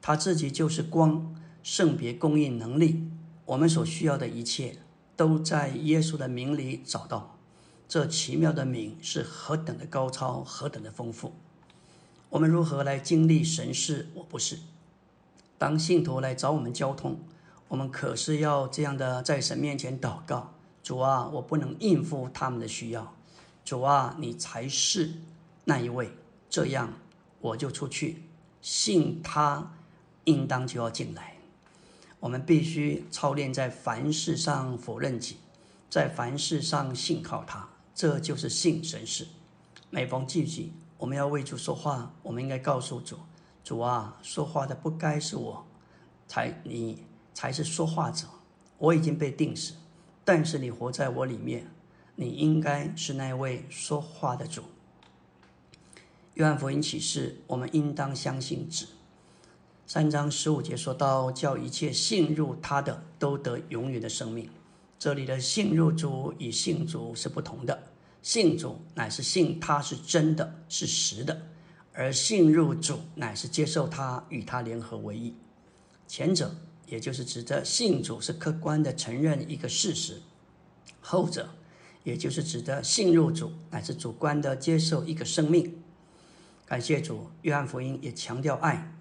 [0.00, 3.08] 他自己就是光、圣别、公义、能力。
[3.46, 4.78] 我们所需要的一切
[5.16, 7.31] 都在耶稣的名里找到。
[7.92, 11.34] 这奇妙的名是何等的高超，何等的丰富。
[12.30, 14.08] 我们如何来经历神事？
[14.14, 14.60] 我不是。
[15.58, 17.20] 当信徒来找我们交通，
[17.68, 20.54] 我们可是要这样的在神面前祷告。
[20.82, 23.14] 主啊，我不能应付他们的需要。
[23.62, 25.12] 主啊，你才是
[25.64, 26.12] 那一位。
[26.48, 26.94] 这样，
[27.42, 28.22] 我就出去，
[28.62, 29.74] 信他，
[30.24, 31.36] 应当就要进来。
[32.20, 35.36] 我们必须操练在凡事上否认己，
[35.90, 37.68] 在凡事上信靠他。
[37.94, 39.26] 这就是信神事。
[39.90, 43.16] 每逢聚集，我们要为主说话，我们应该告诉主：
[43.62, 45.66] 主啊，说话的不该是我，
[46.26, 48.26] 才你才是说话者。
[48.78, 49.74] 我已经被定死。
[50.24, 51.70] 但是你活在我里面，
[52.16, 54.62] 你应该是那位说话的主。
[56.34, 58.86] 约翰福音启示，我们应当相信主。
[59.86, 64.48] 三章十五节说到，叫一切信入他的都得永远的生命。
[65.02, 67.82] 这里的信入主与信主是不同的。
[68.22, 71.36] 信主乃是信他是真的，是实的；
[71.92, 75.34] 而信入主乃是接受他，与他联合为一。
[76.06, 76.54] 前者。
[76.86, 80.20] 也就是指的信主是客观的承认一个事实，
[81.00, 81.48] 后者，
[82.04, 85.82] 也就是指的信入主乃是主观的接受一个生命。
[86.64, 88.94] 感谢主，约翰福音也强调爱。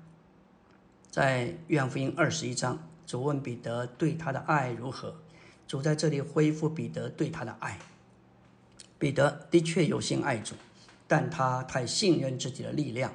[1.12, 5.18] 在约翰福音二十一章，主问彼得对他的爱如何，
[5.72, 7.80] 主在这里恢复彼得对他的爱。
[9.00, 10.54] 彼得的确有心爱主，
[11.08, 13.14] 但他太信任自己的力量，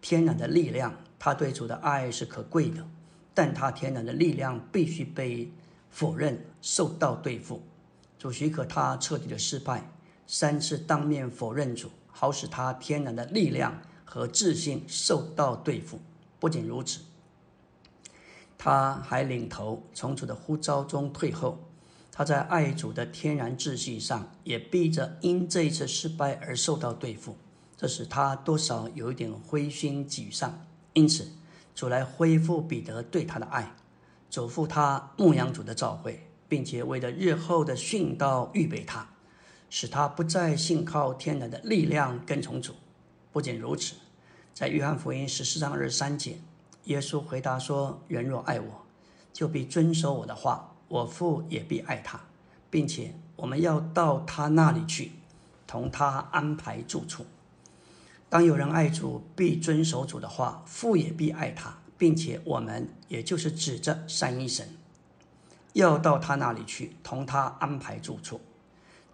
[0.00, 2.86] 天然的力量，他对主的爱是可贵的。
[3.34, 5.50] 但他天然的力量必须被
[5.90, 7.64] 否认，受到对付。
[8.16, 9.90] 主许可他彻底的失败，
[10.24, 15.98] 三次当面否认主，好使他天然的力量和自信受到对付。
[16.38, 17.00] 不仅如此，
[18.56, 21.64] 他还领头从主的呼召中退后。
[22.18, 27.36] 他在爱主的天然秩序上，也逼着因这一次失败而受到对付，
[27.76, 30.66] 这使他多少有一点灰心沮丧。
[30.94, 31.28] 因此。
[31.76, 33.72] 主来恢复彼得对他的爱，
[34.28, 39.08] 嘱咐他牧羊主的召会，并且为了日后的训道预备他，
[39.70, 42.74] 使他不再信靠天然的力量跟从主。
[43.30, 43.94] 不仅如此，
[44.52, 46.40] 在约翰福音十四章二十三节，
[46.86, 48.84] 耶稣回答说：“人若爱我，
[49.32, 52.20] 就必遵守我的话，我父也必爱他，
[52.68, 55.12] 并且我们要到他那里去，
[55.66, 57.24] 同他安排住处。”
[58.30, 64.76] 当有人爱主，必遵守主的话，父也必爱他，并且我们也就是指着三一神，
[65.72, 68.40] 要到他那里去，同他安排住处。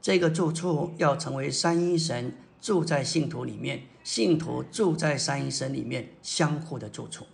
[0.03, 7.27] 这个住处要成为三一神住在信徒里面，信徒住在三一神里面相互的住处。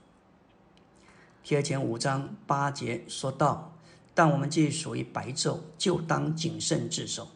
[1.42, 3.72] 贴前五章八节说到：
[4.14, 7.28] 但我们既属于白昼，就当谨慎自守，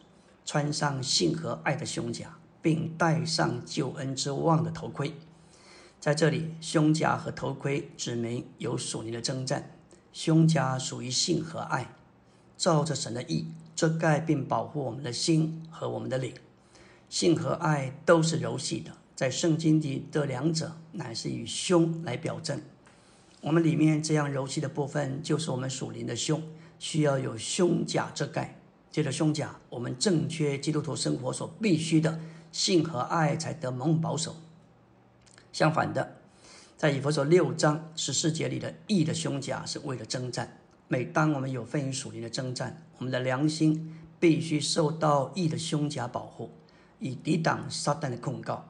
[0.45, 2.37] 穿上信和爱的胸甲。
[2.65, 5.13] 并戴上救恩之望的头盔，
[5.99, 9.77] 在这里，胸甲和头盔指明有属灵的征战。
[10.11, 11.93] 胸甲属于性和爱，
[12.57, 16.33] 照着神的意遮盖并保护我们的心和我们的灵。
[17.07, 22.59] 性和爱都是柔细的，在圣经里的两者乃是以胸来表证。
[23.41, 26.41] 我们里面这样柔细的部分，就是我们属灵的胸，
[26.79, 28.59] 需要有胸甲遮盖。
[28.91, 32.19] 借着胸甲，我们正确基督徒生活所必须的。
[32.51, 34.33] 性和爱才得蒙保守。
[35.51, 36.15] 相反的，
[36.77, 40.57] 在以弗所六章十四节里的义的胸甲是为了征战。
[40.87, 46.49] 每当我们有份于属灵的征战，我们的良心必须受到义的胸甲保护，
[46.99, 48.65] 以抵挡撒旦的控告。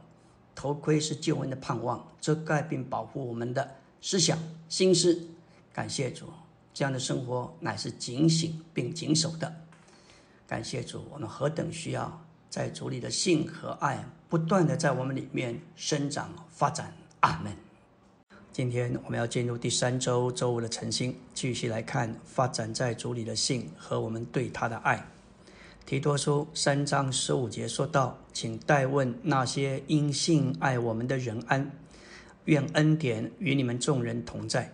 [0.56, 4.36] 头盔是救恩的盼望，遮盖并保护我们的思想、
[4.68, 5.28] 心思。
[5.72, 6.26] 感谢主，
[6.76, 9.52] 这样的生活乃是警醒并谨守的。
[10.46, 16.94] 感谢主，我们何等需要在主里的性和爱不断的在我们里面生长发展。
[17.22, 17.52] 阿门。
[18.52, 25.04] 今天我们要进入第三周周五的晨星，继续来看发展在主里的性和我们对他的爱。
[25.86, 31.72] 提多书三章十五节说道：“请代问那些因信爱我们的人安，
[32.46, 34.72] 愿恩典与你们众人同在。”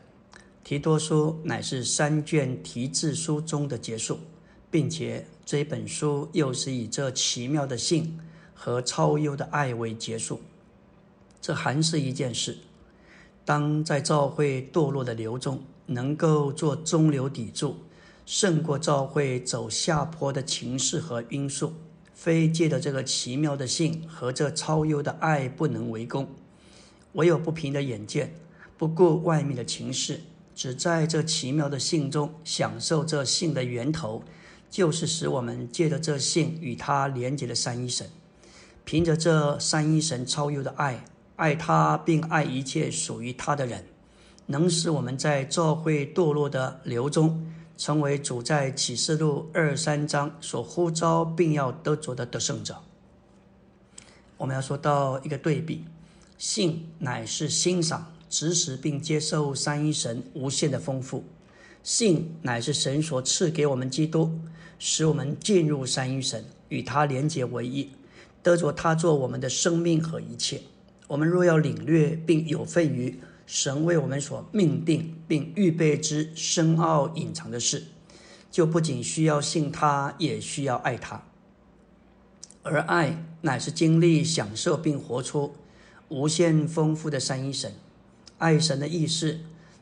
[0.64, 4.20] 提多书乃是三卷题字书中的结束，
[4.70, 8.20] 并且这本书又是以这奇妙的信
[8.54, 10.40] 和超优的爱为结束。
[11.42, 12.58] 这还是一件事。
[13.44, 17.76] 当在教会堕落的流中，能够做中流砥柱，
[18.26, 21.74] 胜过教会走下坡的情势和因素，
[22.14, 26.30] 非借着这个奇妙的性和这超优的爱不能为功。
[27.14, 28.36] 唯有不平的眼见，
[28.78, 30.22] 不顾外面的情势，
[30.62, 34.22] 只在这奇妙的性中享受这性的源头，
[34.70, 38.08] 就是使我们借着这性与他连结的三一神，
[38.86, 41.04] 凭着这三一神超优的爱。
[41.38, 43.86] 爱他，并爱一切属于他的人，
[44.46, 52.78] 能使我们在教会堕落的流中，成为主在启示录二三章所呼召并要得着的得胜者。
[54.38, 55.86] 我们要说到一个对比：
[56.38, 61.22] 信乃是欣赏、指使并接受三一神无限的丰富；
[61.84, 64.32] 信乃是神所赐给我们基督，
[64.80, 67.90] 使我们进入三一神，与他连结为一，
[68.42, 70.62] 得着他做我们的生命和一切。
[71.10, 77.84] 我们若要领略并有份于神为我们所命定并预备之深奥隐藏的事，
[78.50, 81.22] 就不仅需要信他，也需要爱他。
[82.64, 85.54] 而爱乃是经历、享受并活出
[86.08, 87.74] 无限丰富的三一神。
[88.42, 89.38] 爱神的意思，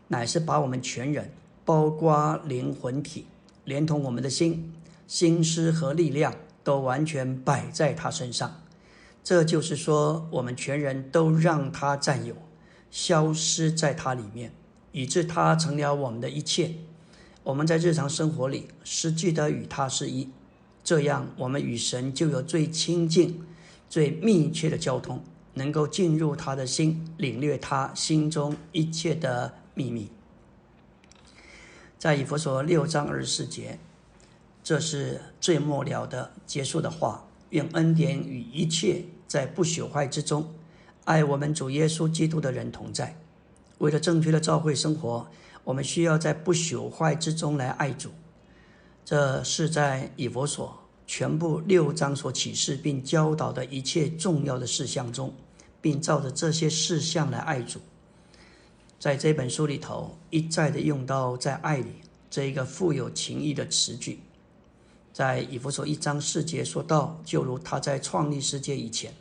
[0.09, 1.31] 乃是把我们全人，
[1.63, 3.25] 包括灵魂体，
[3.63, 4.73] 连同我们的心、
[5.07, 8.61] 心思和力量，都完全摆在他身上。
[9.23, 12.35] 这就是说，我们全人都让他占有，
[12.91, 14.51] 消失在他里面，
[14.91, 16.75] 以致他成了我们的一切。
[17.43, 20.27] 我们在日常生活里实际的与他是一，
[20.83, 23.41] 这样我们与神就有最亲近、
[23.89, 25.23] 最密切的交通，
[25.59, 30.09] 能够进入他的心，领略他心中一切的秘密。
[31.97, 33.77] 在以弗所六章二十四节，
[34.63, 37.25] 这是最末了的结束的话。
[37.49, 40.53] 愿恩典与一切在不朽坏之中
[41.05, 43.19] 爱我们主耶稣基督的人同在。
[43.79, 45.27] 为了正确的教会生活，
[45.63, 48.11] 我们需要在不朽坏之中来爱主。
[49.03, 55.33] 这是在以佛所全部六章所启示并教导的一切重要的事项中，
[55.81, 57.79] 并照着这些事项来爱主。
[58.99, 64.19] 在这本书里头，一再的用到在爱里这一个富有情意的词句。
[65.13, 69.13] 在以弗所一章四节说到，就如他在创立世界以前，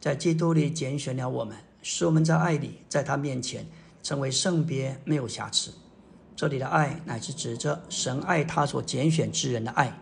[0.00, 3.66] 在基督里拣选了我们，使我们在爱里，在他面前
[4.02, 5.72] 成为圣别，没有瑕疵。
[6.34, 9.98] 这里的爱乃是指着神爱他所拣选之人的爱，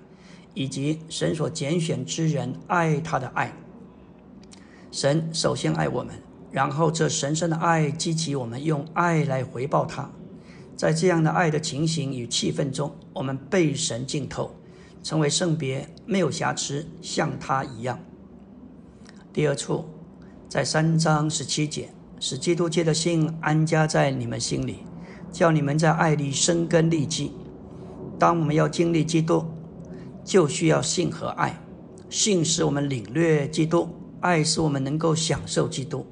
[0.54, 3.52] 以及神所拣选之人爱他的爱。
[4.96, 6.14] 神首先爱我们，
[6.50, 10.10] 然后这神圣的爱激起我们用爱来回报他。
[10.74, 14.56] 在这样的爱的情形与气氛中，我们被神浸透。
[15.02, 17.98] 成为圣别，没有瑕疵，像他一样。
[19.34, 19.84] 第二处，
[20.48, 24.78] 在三章十七节，使基督界的心安家在你们心里，
[25.30, 27.32] 叫你们在爱里生根立基。
[28.18, 29.44] 当我们要经历基督，
[30.24, 31.60] 就需要信和爱。
[32.08, 36.06] 信使我们领略基督，爱使我们能够享受基督。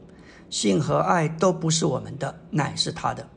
[0.51, 3.29] 性和爱都不是我们的，乃是他的。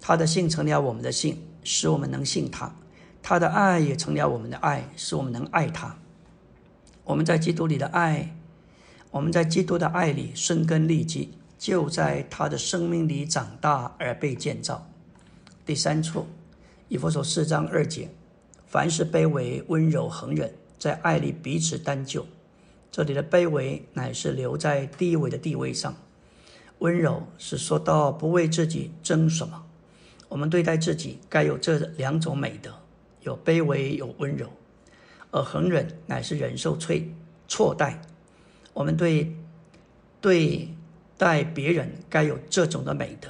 [0.00, 2.74] 他的性成了我们的性，使我们能信他。
[3.22, 5.96] 他的爱也成了我们的爱，使我们能爱他。
[7.04, 8.34] 我们在基督里的爱，
[9.12, 14.88] 我们在基督的爱里生根立基，就在他的生命里长大而被建造。
[15.64, 16.26] 第三处，
[16.88, 18.10] 以弗所四章二节，
[18.66, 22.26] 凡是卑微、温柔、恒忍，在爱里彼此担救。
[22.92, 25.96] 这里的卑微乃是留在低微的地位上，
[26.78, 29.64] 温柔是说到不为自己争什么。
[30.28, 32.70] 我们对待自己该有这两种美德。
[33.22, 34.48] 有卑微，有温柔，
[35.30, 36.96] 而恒忍乃是忍受错
[37.46, 38.02] 错待。
[38.74, 39.32] 我们对
[40.20, 40.68] 对
[41.16, 43.28] 待别人该有这种的美德。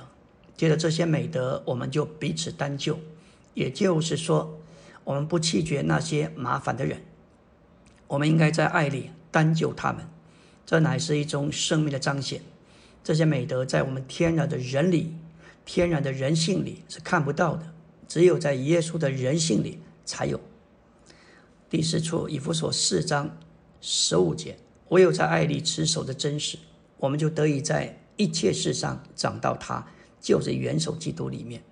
[0.56, 2.98] 接着这些美德，我们就彼此担救。
[3.52, 4.58] 也就是说，
[5.04, 7.02] 我们不弃绝那些麻烦的人，
[8.06, 10.06] 我们应该在爱里单救他们。
[10.64, 12.40] 这乃是一种生命的彰显，
[13.02, 15.16] 这些美德在我们天然的人里、
[15.64, 17.74] 天然的人性里是看不到的，
[18.06, 20.40] 只有在耶稣的人性里才有。
[21.68, 23.36] 第四处，以弗所四章
[23.80, 24.56] 十五节，
[24.90, 26.58] 唯有在爱里持守的真实，
[26.98, 29.84] 我们就得以在一切事上长到他，
[30.20, 31.62] 就是元首基督里面。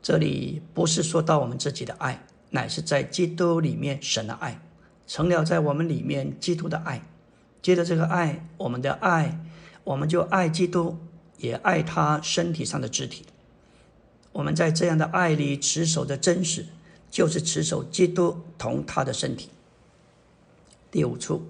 [0.00, 4.60] 这里不是说到我们自己的爱，乃是在基督里面神的爱，
[5.08, 7.02] 成了在我们里面基督的爱。
[7.60, 9.40] 接着这个爱，我们的爱。
[9.84, 10.98] 我们就爱基督，
[11.38, 13.24] 也爱他身体上的肢体。
[14.32, 16.66] 我们在这样的爱里持守的真实，
[17.10, 19.48] 就是持守基督同他的身体。
[20.90, 21.42] 第五处，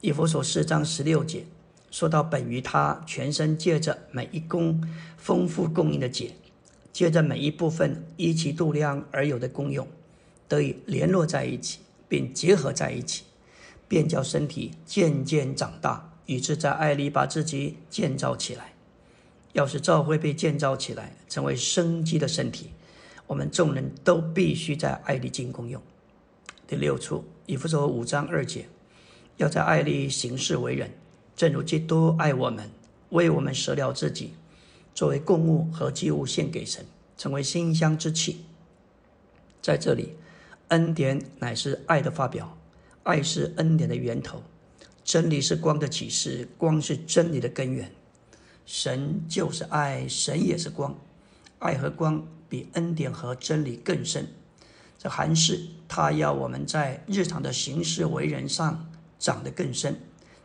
[0.00, 1.44] 以弗所四章十六节
[1.90, 4.82] 说到本于他全身借着每一功
[5.18, 6.34] 丰富供应的解，
[6.90, 9.86] 借着每一部分依其度量而有的功用，
[10.48, 13.24] 得以联络在一起，并结合在一起，
[13.86, 16.10] 便叫身体渐渐长大。
[16.26, 18.72] 以致在爱里把自己建造起来。
[19.52, 22.70] 要是教会被建造起来，成为生机的身体，
[23.26, 25.80] 我们众人都必须在爱里进功用。
[26.66, 28.66] 第六处，以弗所五章二节，
[29.36, 30.90] 要在爱里行事为人，
[31.36, 32.70] 正如基督爱我们，
[33.10, 34.32] 为我们舍了自己，
[34.94, 36.86] 作为供物和祭物献给神，
[37.18, 38.46] 成为馨香之气。
[39.60, 40.14] 在这里，
[40.74, 42.58] 恩典乃是爱的发表，
[43.04, 44.42] 爱是恩典的源头。
[45.04, 47.92] 真理是光的启示，光是真理的根源。
[48.66, 50.98] 神就是爱，神也是光。
[51.60, 54.26] 爱和光比恩典和真理更深。
[54.98, 60.00] 这还是他要我们在日常的行事为人上长得更深，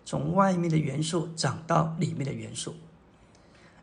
[0.06, 2.76] 从外面的元素长到里面的元素。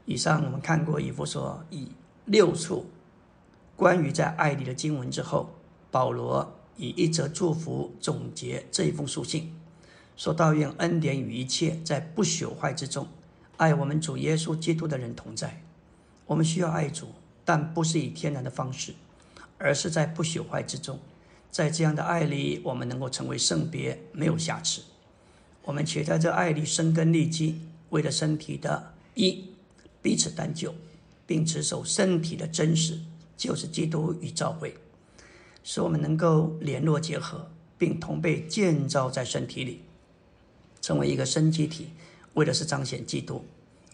[0.04, 1.88] 以上我们看过以弗所以
[2.24, 2.86] 六处
[3.74, 5.55] 关于在爱里的经文之后，
[5.96, 9.50] 保罗以一则祝福总结这一封书信。
[10.14, 13.08] 说到愿恩典与一切在不朽坏之中，
[13.56, 15.62] 爱我们主耶稣基督的人同在。
[16.26, 17.08] 我们需要爱主，
[17.46, 18.92] 但不是以天然的方式，
[19.56, 20.98] 而是在不朽坏之中。
[21.50, 24.82] 在这样的爱里，我们能够成为圣别，没有瑕疵。
[25.64, 29.46] 我们且在这爱里生根立基，为了身体的一
[30.02, 30.74] 彼此担救，
[31.26, 33.00] 并持守身体的真实，
[33.34, 34.76] 就是基督与教会，
[35.68, 39.82] 使我们能够联络结合，并同被建造在身体里。
[40.80, 41.88] 成为一个生机体，
[42.34, 43.44] 为的是彰显基督。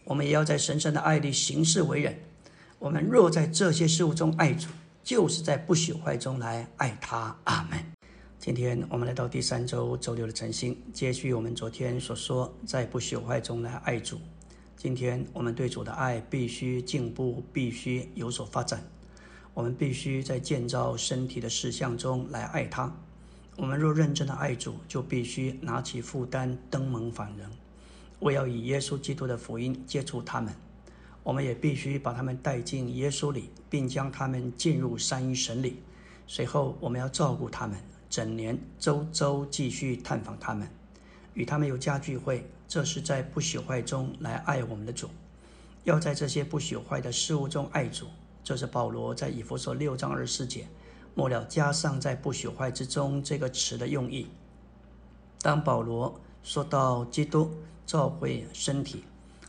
[0.05, 2.15] 我们也要在神圣的爱里行事为人。
[2.79, 4.69] 我们若在这些事物中爱主，
[5.03, 7.35] 就是在不朽坏中来爱他。
[7.45, 7.83] 阿门。
[8.39, 14.21] 今天我们来到第三周周六的晨星，接续我们昨天所说，在不朽坏中来爱主。
[14.77, 18.87] 今天我们对主的爱必须进步，必须有所发展。
[19.55, 22.91] 我们必须在建造身体的事项中来爱他。
[23.57, 27.51] 我们若认真的爱主，就必须拿起负担登门访人。
[28.19, 30.55] 我要以耶稣基督的福音接触他们。
[31.23, 35.83] 我们也必须把他们带进耶稣里，并将他们进入三一神里。
[36.27, 37.79] 随后，我们要照顾他们，
[38.09, 40.67] 整年周周继续探访他们，
[41.35, 42.49] 与他们有家聚会。
[42.67, 45.11] 这是在不朽坏中来爱我们的主。
[45.85, 48.07] 要在这些不朽坏的事物中爱主。
[48.45, 50.67] 这是保罗在以弗所六章二十四节。
[51.15, 54.29] 末了，加上在不朽坏之中这个词的用意。
[55.43, 57.51] 当保罗说到基督
[57.85, 59.05] 召会身体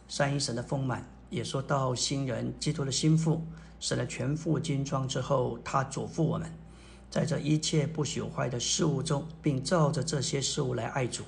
[0.09, 3.41] 三一神的丰满，也说到新人基督的心腹，
[3.79, 6.51] 使了全副精装之后，他嘱咐我们，
[7.09, 11.23] 在这一切不朽坏的事物中，并照着这些事物来爱主。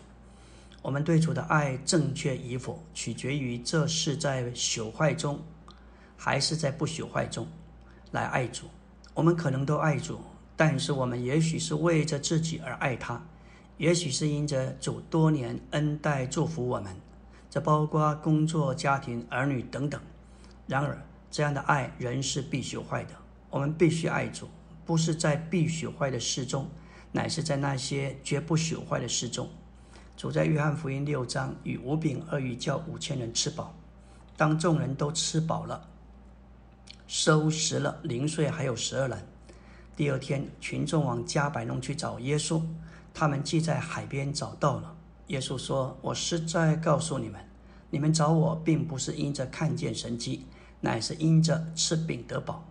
[0.81, 5.39] 我们对主的爱正确与否，取决于这是在朽坏中，
[6.25, 7.47] 还是在不朽坏中
[8.09, 8.65] 来爱主。
[9.13, 10.19] 我们可能都爱主，
[10.55, 13.23] 但是我们也许是为着自己而爱他，
[13.77, 16.95] 也许是因着主多年恩待祝福我们，
[17.47, 20.01] 这包括工作、家庭、儿女等等。
[20.65, 20.99] 然而，
[21.29, 23.11] 这样的爱仍是必须坏的。
[23.51, 24.49] 我们必须爱主，
[24.83, 26.67] 不是在必须坏的事中，
[27.11, 29.47] 乃是在那些绝不朽坏的事中。
[30.17, 33.75] 主在约翰福音六章与五饼二鱼叫五千人吃饱，
[34.35, 35.89] 当众人都吃饱了。
[37.07, 39.27] 收拾了零碎，还有十二人。
[39.95, 42.61] 第二天，群众往加百农去找耶稣，
[43.13, 44.95] 他们既在海边找到了。
[45.27, 47.39] 耶稣说：“我实在告诉你们，
[47.89, 50.45] 你们找我，并不是因着看见神迹，
[50.81, 52.65] 乃是因着吃饼得饱。”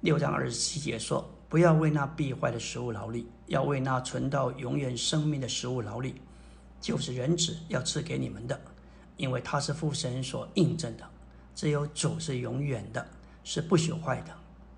[0.00, 6.16] 六章二十七节说：“不要为那必坏的食物劳力，要为那存到永远生命的食物劳力，
[6.80, 8.60] 就是人子要赐给你们的，
[9.16, 11.04] 因为他是父神所印证的。
[11.54, 13.06] 只有主是永远的。”
[13.44, 14.32] 是不朽坏的，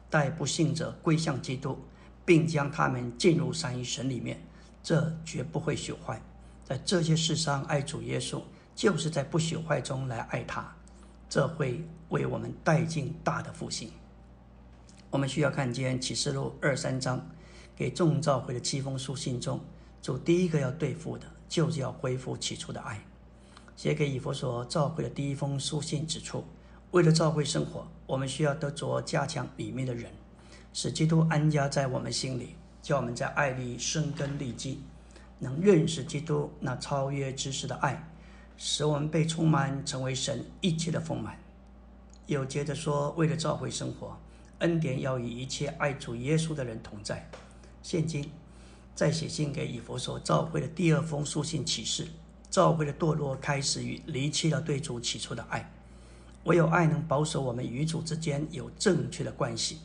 [0.09, 1.79] 待不幸者归向基督，
[2.25, 4.41] 并将他们进入三一神里面，
[4.83, 6.21] 这绝不会朽坏。
[6.65, 8.41] 在这些事上爱主耶稣，
[8.75, 10.75] 就是在不朽坏中来爱他。
[11.29, 13.91] 这会为我们带进大的复兴。
[15.11, 17.25] 我们需要看见启示录二三章
[17.77, 19.61] 给众召会的七封书信中，
[20.01, 23.05] 主第一个要对付的，就是要恢复起初的爱。
[23.77, 26.45] 写给以弗所召会的第一封书信指出，
[26.95, 30.13] 为了召会生活，我们需要得着加强里面的人，
[30.73, 34.81] 使基督安家在我们心里，叫我们在爱里生根立基，
[35.41, 38.09] 能认识基督那超越知识的爱。
[38.57, 41.37] 使我们被充满，成为神一切的丰满。
[42.29, 44.17] 又接着说，为了召会生活，
[44.61, 47.29] 恩典要与一切爱主耶稣的人同在。
[47.83, 48.31] 现今
[48.95, 52.07] 在写信给以弗所召会的第二封书信启示，
[52.49, 55.69] 召会的堕落开始于离弃了对主起初的爱。
[56.45, 59.81] 唯有爱能保守我们与主之间有正确的关系。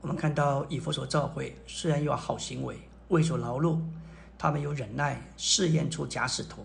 [0.00, 3.80] 我们看到以弗所召会虽然有好行为，为主劳碌，
[4.38, 6.64] 他们有忍耐，试验出假使徒。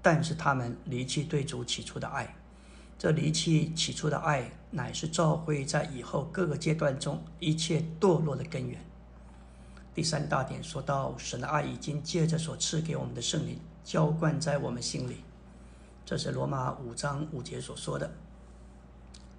[0.00, 2.34] 但是他们离弃对主起初的爱，
[2.96, 8.80] 这离弃起初的爱，乃是教会在以后各个阶段中一切堕落的根源。
[9.94, 15.16] 第三大点说到，神的爱已经借着所赐给我们的圣灵浇灌在我们心里，
[16.08, 18.10] 这是罗马五章五节所说的。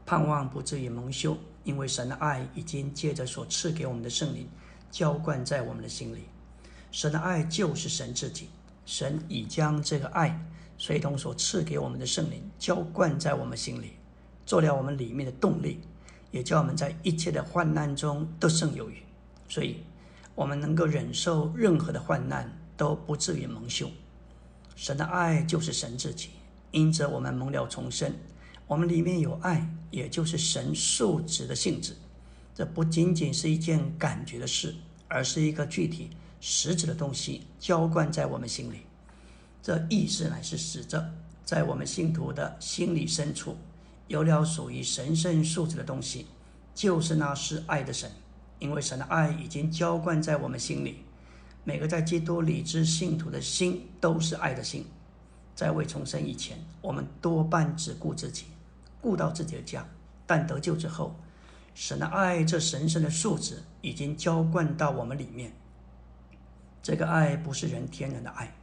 [0.05, 4.47] 盼望不至于蒙羞，因为神的爱已经借着所赐给我们的圣灵
[4.91, 6.25] 浇灌在我们的心里。
[6.91, 8.49] 神的爱就是神自己。
[8.85, 10.39] 神已将这个爱，
[10.77, 13.93] 随同所赐给我们的圣灵浇灌在我们心里，
[14.45, 15.81] 做了我们里面的动力，
[16.29, 19.01] 也叫我们在一切的患难中得胜有余。
[19.47, 19.83] 所以，
[20.35, 23.89] 我们能够忍受任何的患难，都不至于蒙羞。
[24.75, 26.29] 神的爱就是神自己，
[26.71, 28.13] 因着我们蒙了重生，
[28.67, 31.95] 我们里面有爱，也就是神素质的性质。
[32.53, 34.75] 这不仅仅是一件感觉的事，
[35.07, 36.09] 而是一个具体。
[36.41, 38.77] 实质的东西浇灌在我们心里，
[39.61, 41.13] 这意思乃是使着
[41.43, 43.57] 在我们信徒的心理深处
[44.07, 46.27] 有了属于神圣素质的东西，
[46.73, 48.09] 就是那是爱的神，
[48.57, 50.99] 因为神的爱已经浇灌在我们心里。
[51.65, 54.85] 每个在基督里之信徒的心都是爱的心。
[55.59, 58.45] 在未重生以前，我们多半只顾自己，
[59.01, 59.81] 顾到自己的家；
[60.25, 61.13] 但得救之后，
[61.75, 65.51] 神的爱这神圣的素质已经浇灌到我们里面。
[66.81, 68.55] 这个爱不是人天然的爱，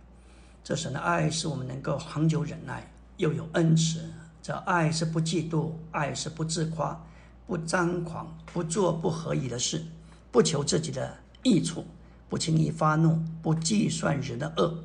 [0.64, 4.00] 这神的爱是我们能够恒久忍耐，又有恩慈。
[4.40, 6.98] 这爱是不嫉妒，爱是不自夸，
[7.46, 9.84] 不张狂，不做不合宜的事，
[10.32, 11.84] 不求自己的益处，
[12.30, 14.82] 不轻易发怒，不计算人的恶，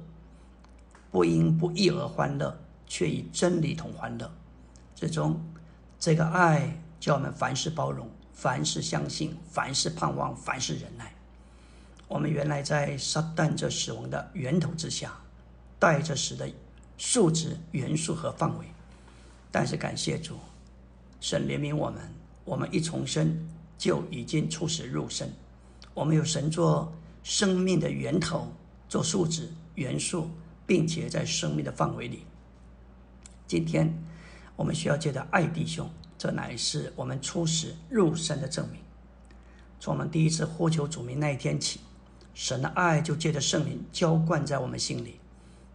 [1.12, 2.57] 不因不义而欢乐，
[2.88, 4.32] 却以真理同欢乐。
[4.95, 5.39] 最终，
[5.99, 11.14] 这个爱叫我们凡事包容，凡事相信，凡事盼望，凡事忍耐。
[12.07, 15.14] 我们原来在撒旦这死亡的源头之下，
[15.78, 16.49] 带着死的
[16.97, 18.66] 数值、元素和范围，
[19.51, 20.38] 但是感谢主，
[21.20, 22.01] 神怜悯我们，
[22.45, 23.38] 我们一重生
[23.78, 25.28] 就已经出死入生，
[25.93, 26.93] 我们有神做
[27.24, 28.47] 生命的源头，
[28.88, 30.30] 做数值元素，
[30.72, 32.26] 并且在生命的范围里。
[33.45, 33.93] 今天
[34.55, 38.80] 我们需要借着爱弟兄，这乃是我们初始入生的证明。
[39.82, 41.82] 从我们第一次呼求主名那一天起。
[42.34, 45.19] 神的爱就借着圣灵浇灌在我们心里，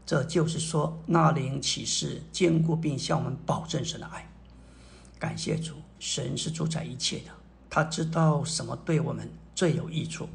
[0.06, 4.26] 这就是说，那灵启示坚固并向我们保证神的爱。
[5.18, 7.30] 感谢主，神是主宰一切的，
[7.68, 10.26] 他知道什么对我们最有益处。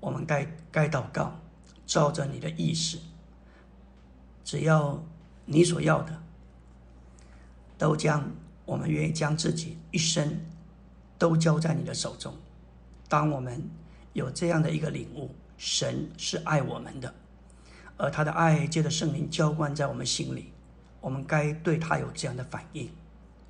[0.00, 1.38] 我们该该祷告，
[1.86, 2.98] 照着你的意思，
[4.46, 5.04] 只要
[5.44, 6.22] 你所要的，
[7.76, 8.30] 都将
[8.64, 10.40] 我们愿意将自己一生
[11.18, 12.32] 都交在你的手中。
[13.10, 13.62] 当我们。
[14.12, 17.14] 有这样的一个领悟，神是爱我们的，
[17.98, 20.54] 而他的爱借着圣灵浇灌在我们心里，
[21.02, 22.88] 我们该对他有这样的反应。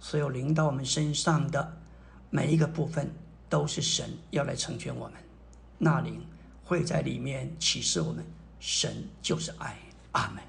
[0.00, 1.76] 所有临到我们身上的
[2.30, 3.14] 每一个部分，
[3.48, 5.14] 都是神要来成全我们。
[5.78, 6.20] 那灵
[6.64, 8.26] 会在里面启示我们，
[8.58, 9.78] 神就是爱。
[10.10, 10.42] 阿门。